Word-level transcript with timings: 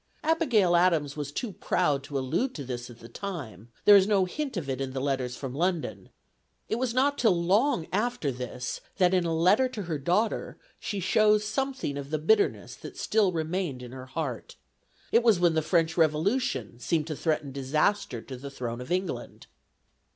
Abigail 0.23 0.75
Adams 0.75 1.15
was 1.15 1.31
too 1.31 1.51
proud 1.53 2.01
to 2.05 2.17
allude 2.17 2.55
to 2.55 2.63
this 2.63 2.89
at 2.89 3.01
the 3.01 3.07
time; 3.07 3.69
there 3.85 3.95
is 3.95 4.07
no 4.07 4.25
hint 4.25 4.57
of 4.57 4.67
it 4.67 4.81
in 4.81 4.93
the 4.93 4.99
letters 4.99 5.35
from 5.37 5.53
London. 5.53 6.09
It 6.67 6.77
was 6.79 6.91
not 6.91 7.19
till 7.19 7.39
long 7.39 7.85
after 7.93 8.31
this 8.31 8.81
that 8.97 9.13
in 9.13 9.25
a 9.25 9.31
letter 9.35 9.69
to 9.69 9.83
her 9.83 9.99
daughter 9.99 10.57
she 10.79 10.99
shows 10.99 11.43
something 11.45 11.97
of 11.99 12.09
the 12.09 12.17
bitterness 12.17 12.75
that 12.77 12.97
still 12.97 13.31
remained 13.31 13.83
in 13.83 13.91
her 13.91 14.07
heart. 14.07 14.55
It 15.11 15.21
was 15.21 15.39
when 15.39 15.53
the 15.53 15.61
French 15.61 15.95
Revolution 15.95 16.79
seemed 16.79 17.05
to 17.05 17.15
threaten 17.15 17.51
disaster 17.51 18.23
to 18.23 18.35
the 18.37 18.49
throne 18.49 18.81
of 18.81 18.91
England. 18.91 19.45